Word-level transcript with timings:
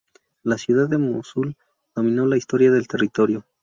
La 0.41 0.57
ciudad 0.57 0.89
de 0.89 0.97
Mosul 0.97 1.55
dominó 1.93 2.25
la 2.25 2.35
historia 2.35 2.71
del 2.71 2.87
territorio. 2.87 3.45